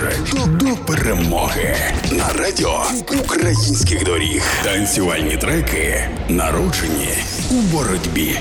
[0.00, 1.76] допоможе до перемоги
[2.12, 2.82] на радіо
[3.24, 4.42] українських доріг.
[4.64, 7.08] Танцювальні треки народжені
[7.50, 8.38] у боротьбі.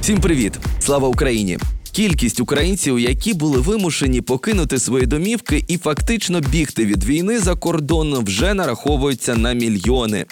[0.00, 0.52] Всім привіт!
[0.80, 1.58] Слава Україні!
[1.96, 8.24] Кількість українців, які були вимушені покинути свої домівки і фактично бігти від війни за кордон,
[8.24, 10.26] вже нараховуються на мільйони.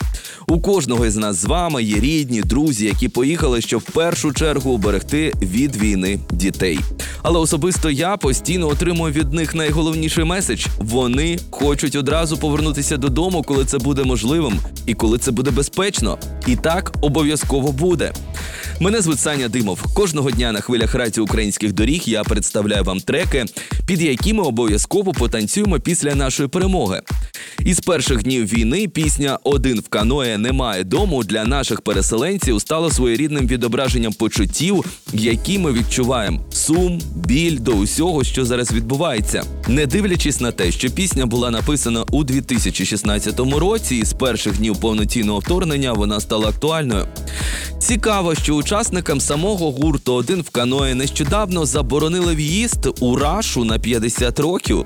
[0.49, 4.71] У кожного із нас з вами є рідні, друзі, які поїхали, щоб в першу чергу
[4.71, 6.79] уберегти від війни дітей.
[7.23, 13.65] Але особисто я постійно отримую від них найголовніший меседж: вони хочуть одразу повернутися додому, коли
[13.65, 16.19] це буде можливим і коли це буде безпечно.
[16.47, 18.13] І так обов'язково буде.
[18.81, 19.95] Мене звуть Саня Димов.
[19.95, 23.45] Кожного дня на хвилях радіо українських доріг я представляю вам треки,
[23.87, 27.03] під які ми обов'язково потанцюємо після нашої перемоги.
[27.59, 33.47] Із перших днів війни пісня Один в каное немає дому для наших переселенців стала своєрідним
[33.47, 39.45] відображенням почуттів, які ми відчуваємо: сум, біль до усього, що зараз відбувається.
[39.69, 44.77] Не дивлячись на те, що пісня була написана у 2016 році, і з перших днів
[44.77, 47.07] повноцінного вторгнення вона стала актуальною.
[47.87, 54.41] Цікаво, що учасникам самого гурту один в каної нещодавно заборонили в'їзд у рашу на 50
[54.41, 54.85] років.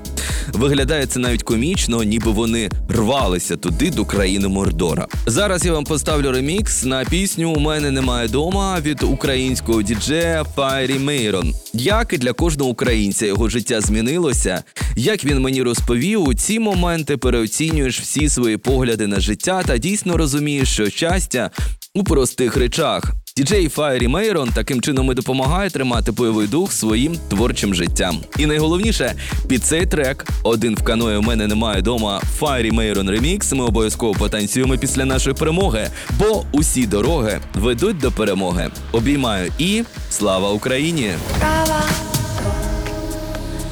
[0.53, 5.07] Виглядає це навіть комічно, ніби вони рвалися туди до країни Мордора.
[5.25, 10.99] Зараз я вам поставлю ремікс на пісню У мене немає дома від українського діджея Файрі
[10.99, 11.53] Мейрон.
[11.73, 14.63] Як і для кожного українця його життя змінилося,
[14.95, 20.17] як він мені розповів, у ці моменти переоцінюєш всі свої погляди на життя та дійсно
[20.17, 21.51] розумієш, що щастя
[21.95, 23.03] у простих речах.
[23.37, 28.19] Діджей Файрі Мейрон таким чином і допомагає тримати бойовий дух своїм творчим життям.
[28.37, 29.15] І найголовніше,
[29.47, 32.21] під цей трек один в каної у мене немає дома.
[32.37, 33.53] Файрі Мейрон ремікс.
[33.53, 35.87] Ми обов'язково потанцюємо після нашої перемоги,
[36.19, 38.69] бо усі дороги ведуть до перемоги.
[38.91, 41.11] Обіймаю і слава Україні!
[41.39, 41.81] Права,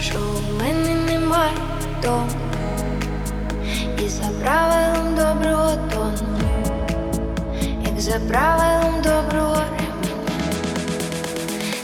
[0.02, 1.52] що в мене немає
[2.04, 2.30] дому
[4.06, 6.27] І за правилом доброго тону,
[8.08, 9.64] за правилом доброго.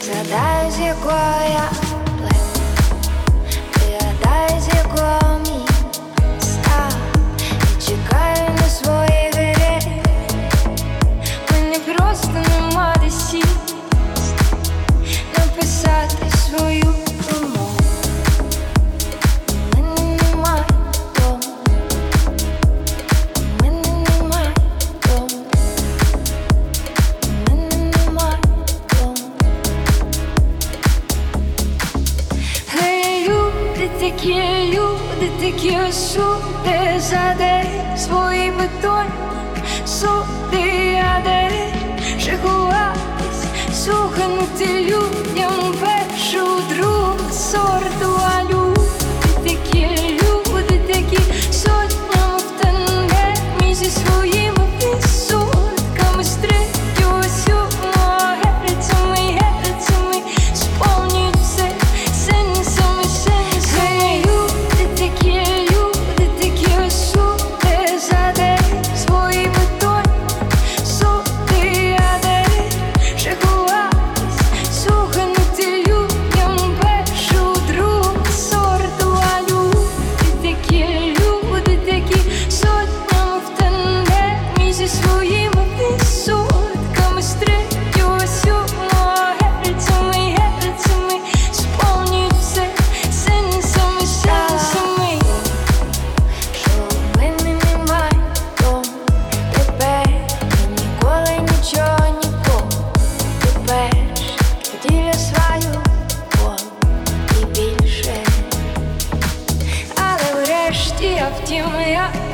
[0.01, 1.69] Згадаю, з якого я
[2.17, 2.63] плену,
[3.71, 6.89] пригадаю, з якого міста
[7.59, 10.01] І чекаю на свої двері
[11.51, 13.09] Мені просто нема де
[15.37, 17.02] написати свою
[34.23, 39.09] такі, люди такі суди за день свої бетонні
[39.85, 41.49] суди, а де
[42.19, 43.43] шикуватись,
[43.85, 48.62] сухнути людям першу, другу сорту, а люди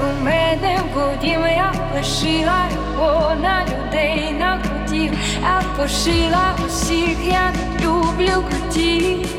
[0.02, 5.12] у мене будім Я лишила його на людей, на котів
[5.44, 9.39] А пошила усіх, я люблю котів